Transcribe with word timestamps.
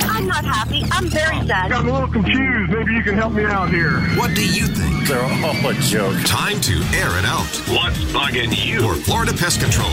I'm 0.00 0.26
not 0.26 0.44
happy. 0.44 0.82
I'm 0.90 1.08
very 1.08 1.46
sad. 1.46 1.70
I'm 1.70 1.86
a 1.86 1.92
little 1.92 2.08
confused. 2.08 2.72
Maybe 2.72 2.94
you 2.94 3.02
can 3.02 3.14
help 3.14 3.34
me 3.34 3.44
out 3.44 3.68
here. 3.68 4.00
What 4.16 4.34
do 4.34 4.42
you 4.42 4.66
think? 4.66 5.06
They're 5.06 5.20
all 5.20 5.68
a 5.68 5.74
joke. 5.74 6.16
Time 6.24 6.60
to 6.62 6.72
air 6.94 7.18
it 7.18 7.26
out. 7.26 7.44
What's 7.68 7.98
bugging 8.12 8.56
you? 8.56 8.80
For 8.80 8.94
Florida 8.94 9.34
Pest 9.34 9.60
Control. 9.60 9.90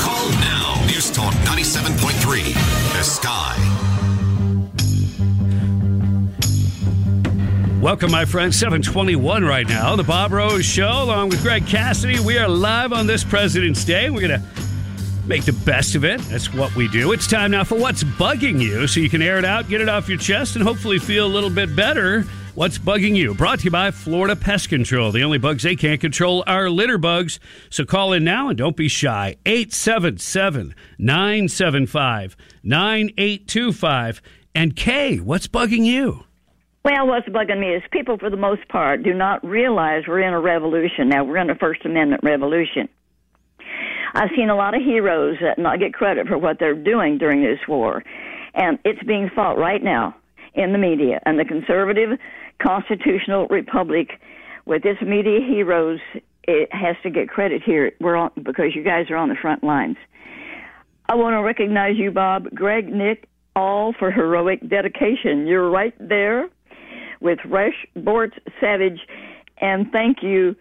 Call 0.00 0.28
now. 0.40 0.84
News 0.86 1.10
Talk 1.10 1.32
97.3. 1.44 2.52
The 2.92 3.02
Sky. 3.02 3.56
Welcome, 7.80 8.10
my 8.10 8.26
friends. 8.26 8.58
721 8.58 9.44
right 9.44 9.66
now. 9.66 9.96
The 9.96 10.04
Bob 10.04 10.32
Rose 10.32 10.66
Show, 10.66 11.04
along 11.04 11.30
with 11.30 11.40
Greg 11.42 11.66
Cassidy. 11.66 12.20
We 12.20 12.36
are 12.36 12.48
live 12.48 12.92
on 12.92 13.06
this 13.06 13.24
President's 13.24 13.82
Day. 13.82 14.10
We're 14.10 14.28
going 14.28 14.40
to 14.40 14.55
make 15.26 15.44
the 15.44 15.52
best 15.52 15.94
of 15.94 16.04
it. 16.04 16.20
That's 16.22 16.52
what 16.52 16.74
we 16.76 16.88
do. 16.88 17.12
It's 17.12 17.26
time 17.26 17.50
now 17.50 17.64
for 17.64 17.78
What's 17.78 18.04
Bugging 18.04 18.60
You, 18.60 18.86
so 18.86 19.00
you 19.00 19.10
can 19.10 19.22
air 19.22 19.38
it 19.38 19.44
out, 19.44 19.68
get 19.68 19.80
it 19.80 19.88
off 19.88 20.08
your 20.08 20.18
chest, 20.18 20.56
and 20.56 20.64
hopefully 20.64 20.98
feel 20.98 21.26
a 21.26 21.28
little 21.28 21.50
bit 21.50 21.74
better. 21.74 22.24
What's 22.54 22.78
Bugging 22.78 23.14
You? 23.14 23.34
Brought 23.34 23.58
to 23.58 23.64
you 23.66 23.70
by 23.70 23.90
Florida 23.90 24.34
Pest 24.34 24.70
Control. 24.70 25.12
The 25.12 25.22
only 25.22 25.36
bugs 25.36 25.62
they 25.62 25.76
can't 25.76 26.00
control 26.00 26.42
are 26.46 26.70
litter 26.70 26.96
bugs. 26.96 27.38
So 27.68 27.84
call 27.84 28.14
in 28.14 28.24
now 28.24 28.48
and 28.48 28.56
don't 28.56 28.76
be 28.76 28.88
shy. 28.88 29.36
877 29.44 30.74
975 30.98 32.36
9825. 32.62 34.22
And 34.54 34.74
Kay, 34.74 35.18
what's 35.18 35.48
bugging 35.48 35.84
you? 35.84 36.24
Well, 36.82 37.08
what's 37.08 37.28
bugging 37.28 37.60
me 37.60 37.74
is 37.74 37.82
people, 37.90 38.16
for 38.16 38.30
the 38.30 38.38
most 38.38 38.66
part, 38.68 39.02
do 39.02 39.12
not 39.12 39.44
realize 39.44 40.04
we're 40.08 40.20
in 40.20 40.32
a 40.32 40.40
revolution. 40.40 41.10
Now, 41.10 41.24
we're 41.24 41.36
in 41.38 41.50
a 41.50 41.56
First 41.56 41.84
Amendment 41.84 42.22
revolution. 42.24 42.88
I've 44.14 44.30
seen 44.34 44.48
a 44.48 44.56
lot 44.56 44.74
of 44.74 44.82
heroes 44.82 45.36
that 45.42 45.58
not 45.58 45.78
get 45.78 45.92
credit 45.92 46.26
for 46.26 46.38
what 46.38 46.58
they're 46.58 46.74
doing 46.74 47.18
during 47.18 47.42
this 47.42 47.58
war. 47.68 48.02
And 48.54 48.78
it's 48.84 49.02
being 49.02 49.30
fought 49.34 49.58
right 49.58 49.82
now 49.82 50.16
in 50.54 50.72
the 50.72 50.78
media. 50.78 51.20
And 51.26 51.38
the 51.38 51.44
conservative 51.44 52.18
constitutional 52.62 53.46
republic, 53.48 54.12
with 54.64 54.84
its 54.84 55.02
media 55.02 55.40
heroes, 55.40 56.00
it 56.44 56.72
has 56.72 56.96
to 57.02 57.10
get 57.10 57.28
credit 57.28 57.62
here. 57.62 57.92
We're 58.00 58.16
on, 58.16 58.30
because 58.42 58.74
you 58.74 58.82
guys 58.82 59.10
are 59.10 59.16
on 59.16 59.28
the 59.28 59.34
front 59.34 59.62
lines. 59.62 59.96
I 61.08 61.14
want 61.14 61.34
to 61.34 61.42
recognize 61.42 61.96
you, 61.96 62.10
Bob, 62.10 62.48
Greg, 62.54 62.88
Nick, 62.88 63.28
all 63.54 63.92
for 63.92 64.10
heroic 64.10 64.66
dedication. 64.68 65.46
You're 65.46 65.70
right 65.70 65.94
there 66.00 66.48
with 67.20 67.38
Rush 67.44 67.86
Bort 67.94 68.32
Savage, 68.60 69.00
and 69.58 69.90
thank 69.92 70.22
you 70.22 70.56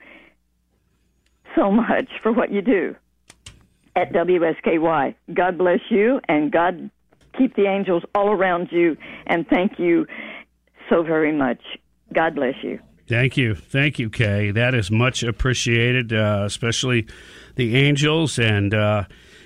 so 1.55 1.71
much 1.71 2.09
for 2.21 2.31
what 2.31 2.51
you 2.51 2.61
do 2.61 2.95
at 3.95 4.11
WSKY. 4.13 5.15
God 5.33 5.57
bless 5.57 5.79
you, 5.89 6.19
and 6.27 6.51
God 6.51 6.89
keep 7.37 7.55
the 7.55 7.65
angels 7.65 8.03
all 8.13 8.29
around 8.29 8.69
you, 8.71 8.97
and 9.27 9.47
thank 9.47 9.79
you 9.79 10.05
so 10.89 11.03
very 11.03 11.31
much. 11.31 11.61
God 12.13 12.35
bless 12.35 12.55
you. 12.63 12.79
Thank 13.07 13.37
you. 13.37 13.53
Thank 13.53 13.99
you, 13.99 14.09
Kay. 14.09 14.51
That 14.51 14.73
is 14.73 14.89
much 14.89 15.21
appreciated, 15.21 16.11
uh, 16.11 16.43
especially 16.45 17.07
the 17.55 17.75
angels 17.75 18.39
and 18.39 18.73
uh, 18.73 19.03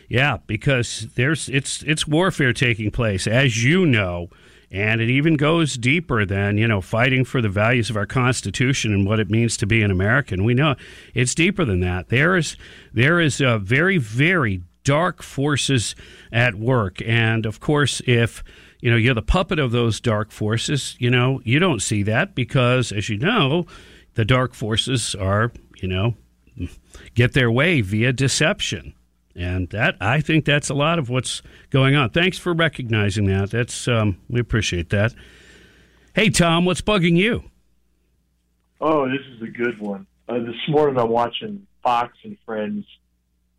yeah, 0.08 0.38
because 0.48 1.08
there's 1.16 1.50
it's 1.50 1.84
it's 1.84 2.08
warfare 2.08 2.54
taking 2.54 2.90
place, 2.90 3.28
as 3.28 3.64
you 3.64 3.86
know, 3.86 4.30
and 4.72 5.02
it 5.02 5.10
even 5.10 5.36
goes 5.36 5.76
deeper 5.76 6.26
than 6.26 6.58
you 6.58 6.68
know 6.68 6.82
fighting 6.82 7.26
for 7.26 7.42
the 7.42 7.50
values 7.50 7.90
of 7.90 7.98
our 7.98 8.06
Constitution 8.06 8.94
and 8.94 9.08
what 9.08 9.20
it 9.20 9.30
means 9.30 9.58
to 9.58 9.66
be 9.66 9.82
an 9.82 9.92
American. 9.92 10.44
We 10.44 10.54
know 10.54 10.76
it's 11.14 11.36
deeper 11.36 11.66
than 11.66 11.80
that. 11.82 12.10
There 12.10 12.36
is 12.36 12.56
there 12.94 13.20
is 13.20 13.42
a 13.42 13.58
very 13.58 13.98
very 13.98 14.62
dark 14.84 15.22
forces 15.22 15.96
at 16.32 16.56
work, 16.56 17.02
and 17.06 17.46
of 17.46 17.60
course, 17.60 18.02
if 18.06 18.44
you 18.80 18.92
know 18.92 18.98
you're 18.98 19.14
the 19.14 19.22
puppet 19.22 19.60
of 19.60 19.72
those 19.72 20.00
dark 20.00 20.32
forces, 20.32 20.96
you 21.00 21.10
know 21.10 21.42
you 21.44 21.60
don't 21.60 21.82
see 21.82 22.04
that 22.04 22.36
because, 22.36 22.92
as 22.92 23.10
you 23.10 23.18
know, 23.18 23.66
the 24.14 24.26
dark 24.26 24.54
forces 24.54 25.16
are 25.16 25.52
you 25.82 25.88
know 25.88 26.16
get 27.16 27.34
their 27.34 27.52
way 27.52 27.82
via 27.82 28.14
deception. 28.14 28.94
And 29.36 29.70
that 29.70 29.96
I 30.02 30.22
think 30.22 30.46
that's 30.46 30.70
a 30.70 30.74
lot 30.74 31.00
of 31.00 31.10
what's 31.10 31.42
going 31.70 31.96
on. 31.96 32.10
Thanks 32.10 32.38
for 32.38 32.54
recognizing 32.54 33.26
that. 33.26 33.52
That's 33.52 33.88
um, 33.88 34.18
we 34.30 34.40
appreciate 34.40 34.90
that. 34.90 35.14
Hey 36.14 36.30
Tom, 36.30 36.66
what's 36.66 36.82
bugging 36.82 37.16
you? 37.16 37.44
Oh, 38.82 39.08
this 39.08 39.22
is 39.36 39.42
a 39.42 39.48
good 39.48 39.80
one. 39.80 40.08
Uh, 40.28 40.40
this 40.40 40.56
morning 40.68 40.98
I'm 40.98 41.10
watching 41.10 41.68
Fox 41.84 42.18
and 42.24 42.38
Friends, 42.46 42.86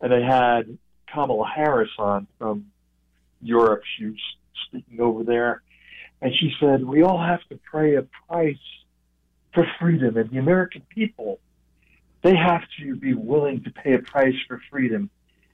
and 0.01 0.11
they 0.11 0.21
had 0.21 0.77
Kamala 1.11 1.47
Harris 1.47 1.91
on 1.97 2.27
from 2.37 2.67
Europe. 3.41 3.83
She 3.97 4.05
was 4.07 4.19
speaking 4.67 4.99
over 4.99 5.23
there, 5.23 5.61
and 6.21 6.33
she 6.39 6.51
said 6.59 6.83
we 6.83 7.01
all 7.03 7.21
have 7.21 7.41
to 7.49 7.59
pay 7.71 7.95
a 7.95 8.05
price 8.27 8.55
for 9.53 9.65
freedom, 9.79 10.17
and 10.17 10.29
the 10.29 10.37
American 10.37 10.81
people 10.89 11.39
they 12.21 12.35
have 12.35 12.61
to 12.79 12.95
be 12.95 13.13
willing 13.13 13.63
to 13.63 13.71
pay 13.71 13.93
a 13.93 13.99
price 13.99 14.35
for 14.47 14.61
freedom 14.69 15.09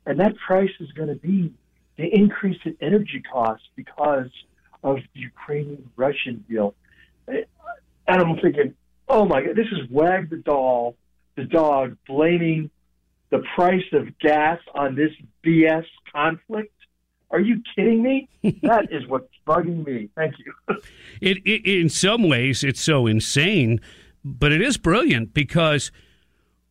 and 0.07 0.21
that 0.21 0.35
price 0.37 0.71
is 0.79 0.89
going 0.93 1.09
to 1.09 1.15
be 1.15 1.53
the 1.97 2.05
increase 2.05 2.57
in 2.63 2.77
energy 2.81 3.21
costs 3.31 3.67
because 3.75 4.29
of 4.81 4.97
the 5.13 5.19
Ukrainian 5.19 5.89
Russian 5.97 6.45
deal. 6.49 6.73
And 7.27 7.45
I'm 8.07 8.37
thinking, 8.37 8.73
oh 9.09 9.25
my 9.25 9.41
God, 9.41 9.55
this 9.57 9.67
is 9.67 9.89
Wag 9.91 10.29
the 10.29 10.37
doll, 10.37 10.95
the 11.35 11.43
dog, 11.43 11.97
blaming 12.07 12.71
the 13.31 13.43
price 13.55 13.83
of 13.91 14.17
gas 14.19 14.59
on 14.73 14.95
this 14.95 15.11
BS 15.45 15.85
conflict. 16.13 16.73
Are 17.29 17.41
you 17.41 17.61
kidding 17.75 18.01
me? 18.01 18.29
that 18.63 18.87
is 18.89 19.05
what's 19.07 19.27
bugging 19.45 19.85
me. 19.85 20.09
Thank 20.15 20.35
you. 20.39 20.53
it, 21.19 21.39
it, 21.45 21.65
in 21.65 21.89
some 21.89 22.29
ways, 22.29 22.63
it's 22.63 22.81
so 22.81 23.07
insane, 23.07 23.81
but 24.23 24.53
it 24.53 24.61
is 24.61 24.77
brilliant 24.77 25.33
because– 25.33 25.91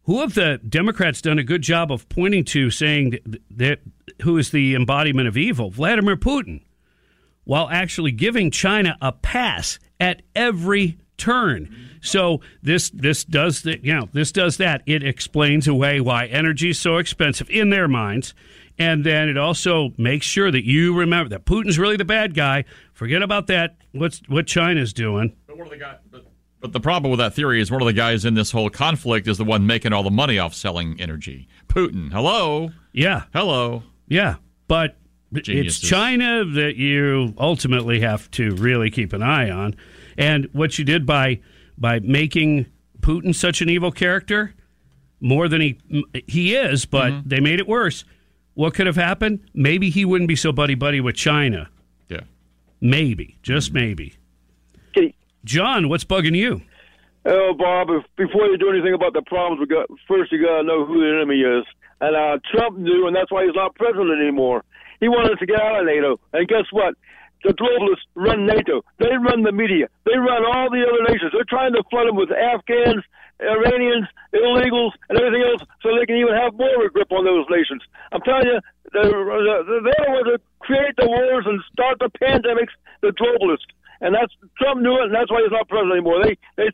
who 0.06 0.20
have 0.20 0.34
the 0.34 0.60
Democrats 0.68 1.20
done 1.20 1.38
a 1.38 1.44
good 1.44 1.62
job 1.62 1.92
of 1.92 2.08
pointing 2.08 2.44
to 2.44 2.70
saying 2.70 3.10
that, 3.10 3.42
that 3.50 3.80
who 4.22 4.38
is 4.38 4.50
the 4.50 4.74
embodiment 4.74 5.28
of 5.28 5.36
evil? 5.36 5.70
Vladimir 5.70 6.16
Putin, 6.16 6.62
while 7.44 7.68
actually 7.68 8.12
giving 8.12 8.50
China 8.50 8.96
a 9.00 9.12
pass 9.12 9.78
at 10.00 10.22
every 10.34 10.96
turn. 11.16 11.74
So 12.00 12.40
this 12.62 12.90
this 12.90 13.24
does 13.24 13.62
the, 13.62 13.82
you 13.82 13.94
know 13.94 14.08
this 14.12 14.30
does 14.30 14.58
that. 14.58 14.82
It 14.86 15.02
explains 15.02 15.66
away 15.66 16.00
why 16.00 16.26
energy 16.26 16.70
is 16.70 16.78
so 16.78 16.98
expensive 16.98 17.50
in 17.50 17.70
their 17.70 17.88
minds, 17.88 18.32
and 18.78 19.04
then 19.04 19.28
it 19.28 19.36
also 19.36 19.92
makes 19.98 20.26
sure 20.26 20.52
that 20.52 20.64
you 20.64 20.96
remember 20.96 21.30
that 21.30 21.44
Putin's 21.46 21.78
really 21.78 21.96
the 21.96 22.04
bad 22.04 22.34
guy. 22.34 22.64
Forget 22.92 23.22
about 23.22 23.48
that. 23.48 23.76
What's 23.90 24.20
what 24.28 24.46
China's 24.46 24.92
doing? 24.92 25.34
But 25.48 25.58
what 25.58 25.66
are 25.66 25.70
the 25.70 25.78
guys? 25.78 25.96
But 26.10 26.25
but 26.66 26.72
the 26.72 26.80
problem 26.80 27.12
with 27.12 27.20
that 27.20 27.32
theory 27.32 27.60
is 27.60 27.70
one 27.70 27.80
of 27.80 27.86
the 27.86 27.92
guys 27.92 28.24
in 28.24 28.34
this 28.34 28.50
whole 28.50 28.68
conflict 28.68 29.28
is 29.28 29.38
the 29.38 29.44
one 29.44 29.68
making 29.68 29.92
all 29.92 30.02
the 30.02 30.10
money 30.10 30.36
off 30.36 30.52
selling 30.52 31.00
energy. 31.00 31.46
Putin. 31.68 32.10
Hello. 32.10 32.70
Yeah. 32.92 33.24
Hello. 33.32 33.84
Yeah. 34.08 34.36
But 34.66 34.96
Geniuses. 35.32 35.80
it's 35.80 35.88
China 35.88 36.44
that 36.44 36.74
you 36.74 37.34
ultimately 37.38 38.00
have 38.00 38.28
to 38.32 38.56
really 38.56 38.90
keep 38.90 39.12
an 39.12 39.22
eye 39.22 39.48
on. 39.48 39.76
And 40.18 40.48
what 40.52 40.76
you 40.76 40.84
did 40.84 41.06
by 41.06 41.40
by 41.78 42.00
making 42.00 42.66
Putin 43.00 43.32
such 43.32 43.60
an 43.60 43.70
evil 43.70 43.92
character, 43.92 44.52
more 45.20 45.46
than 45.46 45.60
he 45.60 45.78
he 46.26 46.56
is, 46.56 46.84
but 46.84 47.12
mm-hmm. 47.12 47.28
they 47.28 47.38
made 47.38 47.60
it 47.60 47.68
worse. 47.68 48.04
What 48.54 48.74
could 48.74 48.88
have 48.88 48.96
happened? 48.96 49.48
Maybe 49.54 49.88
he 49.88 50.04
wouldn't 50.04 50.26
be 50.26 50.34
so 50.34 50.50
buddy 50.50 50.74
buddy 50.74 51.00
with 51.00 51.14
China. 51.14 51.68
Yeah. 52.08 52.22
Maybe, 52.80 53.38
just 53.42 53.68
mm-hmm. 53.68 53.86
maybe. 53.86 54.14
John, 55.46 55.88
what's 55.88 56.02
bugging 56.02 56.34
you? 56.34 56.60
Oh, 57.24 57.54
Bob, 57.54 57.86
if, 57.90 58.02
before 58.18 58.46
you 58.46 58.58
do 58.58 58.68
anything 58.68 58.94
about 58.94 59.14
the 59.14 59.22
problems 59.22 59.62
we 59.62 59.66
got, 59.70 59.86
first 60.10 60.34
you 60.34 60.42
got 60.42 60.58
to 60.58 60.62
know 60.66 60.84
who 60.84 60.98
the 60.98 61.06
enemy 61.06 61.38
is. 61.38 61.62
And 62.02 62.18
uh, 62.18 62.42
Trump 62.50 62.78
knew, 62.78 63.06
and 63.06 63.14
that's 63.14 63.30
why 63.30 63.46
he's 63.46 63.54
not 63.54 63.74
president 63.78 64.18
anymore. 64.20 64.66
He 64.98 65.06
wanted 65.06 65.38
to 65.38 65.46
get 65.46 65.62
out 65.62 65.78
of 65.78 65.86
NATO. 65.86 66.18
And 66.34 66.48
guess 66.50 66.66
what? 66.72 66.98
The 67.44 67.54
globalists 67.54 68.10
run 68.18 68.44
NATO. 68.44 68.82
They 68.98 69.14
run 69.22 69.46
the 69.46 69.52
media. 69.52 69.86
They 70.04 70.18
run 70.18 70.42
all 70.42 70.66
the 70.66 70.82
other 70.82 71.06
nations. 71.06 71.30
They're 71.30 71.46
trying 71.46 71.78
to 71.78 71.82
flood 71.90 72.10
them 72.10 72.16
with 72.18 72.34
Afghans, 72.34 73.06
Iranians, 73.38 74.10
illegals, 74.34 74.98
and 75.08 75.14
everything 75.14 75.46
else 75.46 75.62
so 75.78 75.94
they 75.94 76.10
can 76.10 76.18
even 76.18 76.34
have 76.34 76.58
more 76.58 76.74
of 76.74 76.82
a 76.82 76.90
grip 76.90 77.12
on 77.14 77.22
those 77.22 77.46
nations. 77.46 77.86
I'm 78.10 78.22
telling 78.26 78.50
you, 78.50 78.58
they're, 78.90 79.14
they're 79.14 80.22
the 80.26 80.38
to 80.38 80.38
create 80.58 80.96
the 80.98 81.06
wars 81.06 81.46
and 81.46 81.62
start 81.70 82.02
the 82.02 82.10
pandemics, 82.18 82.74
the 82.98 83.14
globalists 83.14 83.70
and 84.00 84.14
that's 84.14 84.32
Trump 84.58 84.80
knew 84.80 84.94
it, 84.98 85.04
and 85.10 85.14
that's 85.14 85.30
why 85.30 85.42
he's 85.42 85.52
not 85.52 85.68
president 85.68 85.92
anymore. 85.92 86.22
They 86.22 86.36
they 86.56 86.68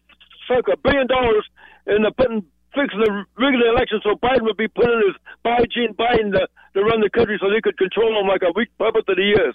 sunk 0.48 0.66
a 0.72 0.76
billion 0.76 1.06
dollars 1.06 1.46
in 1.86 2.02
the 2.02 2.12
putting 2.16 2.44
fixing 2.74 3.00
the 3.00 3.24
rigging 3.36 3.60
the 3.60 3.68
election 3.70 4.00
so 4.02 4.14
Biden 4.16 4.42
would 4.42 4.56
be 4.56 4.68
put 4.68 4.86
in 4.88 5.02
his 5.06 5.16
by 5.42 5.58
Gene 5.72 5.94
Biden 5.94 6.32
to, 6.32 6.46
to 6.74 6.80
run 6.82 7.00
the 7.00 7.10
country 7.10 7.38
so 7.40 7.50
they 7.50 7.60
could 7.60 7.76
control 7.76 8.18
him 8.20 8.26
like 8.26 8.42
a 8.42 8.52
weak 8.54 8.68
puppet 8.78 9.04
that 9.06 9.18
he 9.18 9.30
is. 9.32 9.54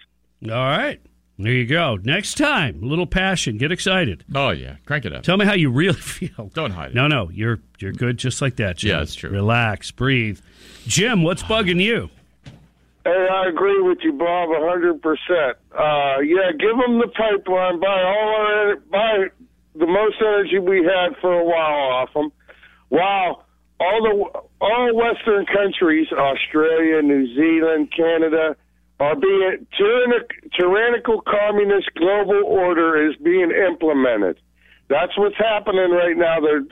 All 0.52 0.58
right. 0.70 1.02
There 1.40 1.52
you 1.54 1.68
go. 1.68 1.98
Next 2.02 2.36
time, 2.36 2.82
a 2.82 2.86
little 2.88 3.06
passion. 3.06 3.58
Get 3.58 3.72
excited. 3.72 4.26
Oh 4.34 4.50
yeah, 4.50 4.78
crank 4.86 5.06
it 5.06 5.14
up. 5.14 5.22
Tell 5.24 5.38
me 5.38 5.46
how 5.46 5.54
you 5.54 5.70
really 5.70 5.94
feel. 6.00 6.50
Don't 6.54 6.72
hide 6.72 6.90
it. 6.92 6.96
No, 6.96 7.08
no, 7.08 7.30
you're 7.30 7.60
you're 7.80 7.92
good 7.92 8.18
just 8.18 8.42
like 8.42 8.56
that. 8.56 8.78
Jim. 8.78 8.90
Yeah, 8.90 9.00
that's 9.00 9.14
true. 9.14 9.30
Relax, 9.30 9.92
breathe. 9.92 10.40
Jim, 10.88 11.22
what's 11.22 11.44
bugging 11.44 11.82
you? 11.82 12.10
Hey, 13.08 13.28
I 13.32 13.48
agree 13.48 13.82
with 13.82 14.00
you, 14.04 14.12
Bob, 14.12 14.50
a 14.50 14.60
hundred 14.68 15.02
percent. 15.02 15.56
Uh, 15.72 16.20
yeah, 16.20 16.52
give 16.52 16.76
them 16.76 17.00
the 17.00 17.08
pipeline. 17.16 17.80
Buy 17.80 18.04
all 18.04 18.36
our 18.36 18.76
buy 18.92 19.32
the 19.76 19.88
most 19.88 20.18
energy 20.20 20.60
we 20.60 20.84
had 20.84 21.16
for 21.22 21.32
a 21.32 21.46
while 21.46 22.04
off 22.04 22.14
them. 22.14 22.34
Wow, 22.90 23.46
all 23.80 24.02
the 24.04 24.42
all 24.60 24.94
Western 24.94 25.46
countries, 25.46 26.12
Australia, 26.12 27.02
New 27.02 27.34
Zealand, 27.34 27.94
Canada, 27.96 28.58
are 29.00 29.16
being 29.16 29.66
tyrannic, 29.78 30.28
tyrannical 30.60 31.22
communist 31.22 31.88
global 31.96 32.44
order 32.44 33.10
is 33.10 33.16
being 33.24 33.52
implemented. 33.52 34.38
That's 34.90 35.18
what's 35.18 35.38
happening 35.38 35.92
right 35.92 36.18
now. 36.18 36.42
They're, 36.42 36.66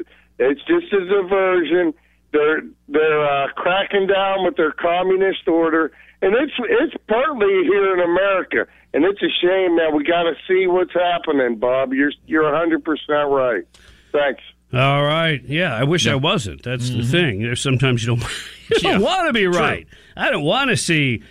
it's 0.49 0.61
just 0.67 0.91
a 0.91 0.99
diversion. 0.99 1.93
They're 2.35 2.61
they're 2.89 3.25
uh, 3.25 3.47
cracking 3.55 4.07
down 4.07 4.43
with 4.43 4.57
their 4.57 4.71
communist 4.73 5.47
order, 5.47 5.91
and 6.21 6.35
it's 6.35 6.53
it's 6.59 6.95
partly 7.07 7.63
here 7.63 7.93
in 7.93 8.01
America, 8.01 8.67
and 8.93 9.05
it's 9.05 9.21
a 9.21 9.29
shame, 9.41 9.75
man. 9.77 9.95
We 9.95 10.03
got 10.03 10.23
to 10.23 10.33
see 10.47 10.67
what's 10.67 10.93
happening, 10.93 11.55
Bob. 11.57 11.93
You're 11.93 12.11
you're 12.27 12.43
100 12.43 12.83
percent 12.83 13.29
right. 13.29 13.63
Thanks. 14.11 14.41
All 14.73 15.03
right. 15.05 15.41
Yeah, 15.45 15.73
I 15.73 15.83
wish 15.83 16.05
I 16.07 16.15
wasn't. 16.15 16.63
That's 16.63 16.89
the 16.89 17.03
thing. 17.03 17.41
There's 17.43 17.61
sometimes 17.61 18.03
you 18.03 18.15
don't, 18.15 18.21
you 18.69 18.79
don't 18.79 18.99
Yeah. 18.99 19.05
want 19.05 19.27
to 19.27 19.33
be 19.33 19.47
right. 19.47 19.87
I 20.17 20.29
don't 20.29 20.43
want 20.43 20.69
to 20.71 20.75
see 20.77 21.23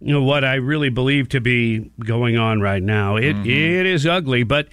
you 0.00 0.12
know 0.12 0.22
what 0.22 0.44
I 0.44 0.56
really 0.56 0.90
believe 0.90 1.28
to 1.30 1.40
be 1.40 1.90
going 2.00 2.36
on 2.36 2.60
right 2.60 2.82
now. 2.82 3.16
It 3.16 3.36
it 3.46 3.86
is 3.86 4.06
ugly, 4.06 4.42
but 4.42 4.68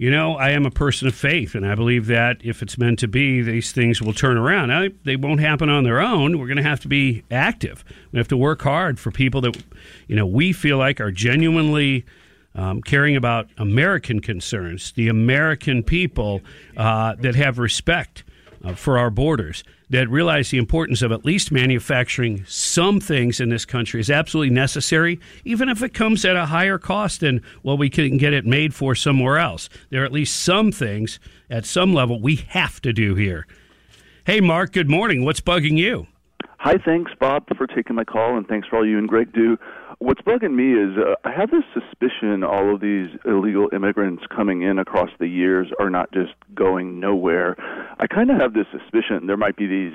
you 0.00 0.10
know, 0.10 0.34
I 0.34 0.52
am 0.52 0.64
a 0.64 0.70
person 0.70 1.08
of 1.08 1.14
faith 1.14 1.54
and 1.54 1.66
I 1.66 1.74
believe 1.74 2.06
that 2.06 2.38
if 2.42 2.62
it's 2.62 2.78
meant 2.78 3.00
to 3.00 3.06
be, 3.06 3.42
these 3.42 3.70
things 3.70 4.00
will 4.00 4.14
turn 4.14 4.38
around. 4.38 4.70
Now, 4.70 4.88
they 5.04 5.14
won't 5.14 5.40
happen 5.40 5.68
on 5.68 5.84
their 5.84 6.00
own. 6.00 6.38
We're 6.38 6.46
going 6.46 6.56
to 6.56 6.62
have 6.62 6.80
to 6.80 6.88
be 6.88 7.22
active. 7.30 7.84
We 8.10 8.18
have 8.18 8.28
to 8.28 8.36
work 8.38 8.62
hard 8.62 8.98
for 8.98 9.10
people 9.10 9.42
that 9.42 9.62
you 10.06 10.16
know, 10.16 10.24
we 10.24 10.54
feel 10.54 10.78
like 10.78 11.02
are 11.02 11.12
genuinely 11.12 12.06
um, 12.54 12.80
caring 12.80 13.14
about 13.14 13.50
American 13.58 14.20
concerns, 14.20 14.92
the 14.92 15.08
American 15.08 15.82
people 15.82 16.40
uh, 16.78 17.16
that 17.16 17.34
have 17.34 17.58
respect 17.58 18.24
uh, 18.64 18.72
for 18.72 18.96
our 18.96 19.10
borders, 19.10 19.64
that 19.90 20.08
realize 20.08 20.50
the 20.50 20.58
importance 20.58 21.02
of 21.02 21.12
at 21.12 21.24
least 21.24 21.52
manufacturing 21.52 22.44
some 22.46 23.00
things 23.00 23.40
in 23.40 23.50
this 23.50 23.64
country 23.64 24.00
is 24.00 24.08
absolutely 24.10 24.54
necessary, 24.54 25.20
even 25.44 25.68
if 25.68 25.82
it 25.82 25.92
comes 25.92 26.24
at 26.24 26.36
a 26.36 26.46
higher 26.46 26.78
cost 26.78 27.20
than 27.20 27.42
what 27.62 27.78
we 27.78 27.90
can 27.90 28.16
get 28.16 28.32
it 28.32 28.46
made 28.46 28.72
for 28.72 28.94
somewhere 28.94 29.36
else. 29.36 29.68
There 29.90 30.02
are 30.02 30.06
at 30.06 30.12
least 30.12 30.42
some 30.42 30.72
things 30.72 31.18
at 31.50 31.66
some 31.66 31.92
level 31.92 32.20
we 32.20 32.36
have 32.36 32.80
to 32.82 32.92
do 32.92 33.16
here. 33.16 33.46
Hey, 34.24 34.40
Mark, 34.40 34.72
good 34.72 34.88
morning. 34.88 35.24
What's 35.24 35.40
bugging 35.40 35.76
you? 35.76 36.06
Hi, 36.62 36.76
thanks, 36.76 37.10
Bob, 37.18 37.46
for 37.56 37.66
taking 37.66 37.96
my 37.96 38.04
call, 38.04 38.36
and 38.36 38.46
thanks 38.46 38.68
for 38.68 38.76
all 38.76 38.86
you 38.86 38.98
and 38.98 39.08
Greg 39.08 39.32
do. 39.32 39.56
What's 39.98 40.20
bugging 40.20 40.52
me 40.54 40.74
is 40.74 40.98
uh, 40.98 41.14
I 41.24 41.32
have 41.32 41.50
this 41.50 41.64
suspicion 41.72 42.44
all 42.44 42.74
of 42.74 42.82
these 42.82 43.08
illegal 43.24 43.70
immigrants 43.72 44.24
coming 44.28 44.60
in 44.60 44.78
across 44.78 45.08
the 45.18 45.26
years 45.26 45.68
are 45.78 45.88
not 45.88 46.12
just 46.12 46.34
going 46.54 47.00
nowhere. 47.00 47.56
I 47.98 48.06
kind 48.06 48.30
of 48.30 48.38
have 48.38 48.52
this 48.52 48.66
suspicion 48.72 49.26
there 49.26 49.38
might 49.38 49.56
be 49.56 49.66
these, 49.66 49.94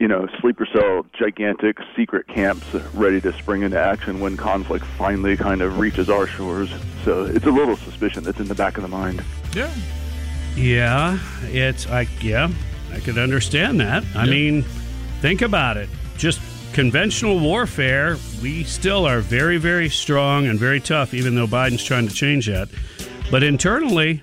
you 0.00 0.08
know, 0.08 0.26
sleeper 0.40 0.66
cell 0.72 1.06
gigantic 1.16 1.78
secret 1.96 2.26
camps 2.26 2.66
ready 2.92 3.20
to 3.20 3.32
spring 3.38 3.62
into 3.62 3.78
action 3.78 4.18
when 4.18 4.36
conflict 4.36 4.84
finally 4.98 5.36
kind 5.36 5.62
of 5.62 5.78
reaches 5.78 6.10
our 6.10 6.26
shores. 6.26 6.70
So 7.04 7.22
it's 7.24 7.46
a 7.46 7.50
little 7.52 7.76
suspicion 7.76 8.24
that's 8.24 8.40
in 8.40 8.48
the 8.48 8.54
back 8.56 8.76
of 8.78 8.82
the 8.82 8.88
mind. 8.88 9.22
Yeah. 9.54 9.72
Yeah, 10.56 11.20
it's 11.44 11.86
I 11.86 12.08
yeah, 12.20 12.50
I 12.92 12.98
could 12.98 13.16
understand 13.16 13.78
that. 13.78 14.02
I 14.16 14.24
Yeah. 14.24 14.30
mean, 14.32 14.62
think 15.20 15.42
about 15.42 15.76
it. 15.76 15.88
Just 16.20 16.38
conventional 16.74 17.40
warfare, 17.40 18.18
we 18.42 18.62
still 18.64 19.06
are 19.06 19.20
very 19.20 19.56
very 19.56 19.88
strong 19.88 20.46
and 20.46 20.58
very 20.58 20.78
tough 20.78 21.14
even 21.14 21.34
though 21.34 21.46
Biden's 21.46 21.82
trying 21.82 22.06
to 22.06 22.14
change 22.14 22.46
that. 22.46 22.68
But 23.30 23.42
internally, 23.42 24.22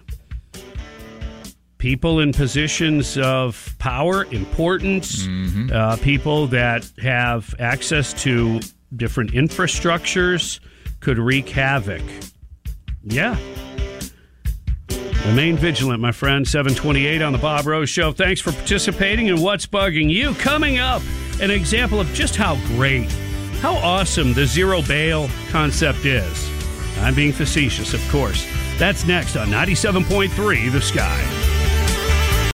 people 1.80 2.20
in 2.20 2.34
positions 2.34 3.18
of 3.18 3.76
power, 3.80 4.26
importance, 4.26 5.28
uh, 5.74 5.98
people 6.02 6.46
that 6.48 6.88
have 7.02 7.56
access 7.58 8.14
to 8.24 8.60
different 8.96 9.32
infrastructures 9.32 10.60
could 11.00 11.18
wreak 11.18 11.50
havoc. 11.50 12.04
Yeah, 13.04 13.38
Remain 15.26 15.58
vigilant, 15.58 16.00
my 16.00 16.12
friend. 16.14 16.48
728 16.48 17.22
on 17.22 17.34
the 17.34 17.38
Bob 17.40 17.66
Rose 17.66 17.90
Show. 17.90 18.14
Thanks 18.14 18.40
for 18.40 18.54
participating 18.54 19.28
in 19.28 19.42
What's 19.42 19.66
Bugging 19.66 20.10
You. 20.10 20.34
Coming 20.36 20.78
up, 20.78 21.02
an 21.42 21.51
example 21.51 22.00
of 22.00 22.07
just 22.13 22.36
how 22.36 22.56
great, 22.68 23.12
how 23.62 23.75
awesome 23.75 24.34
the 24.34 24.45
zero 24.45 24.81
bail 24.81 25.30
concept 25.50 26.06
is. 26.06 26.50
I'm 27.00 27.13
being 27.13 27.34
facetious, 27.34 27.94
of 27.94 28.01
course. 28.10 28.45
That's 28.78 29.06
next 29.06 29.36
on 29.36 29.48
97.3 29.48 30.72
The 30.72 30.81
Sky. 30.81 31.37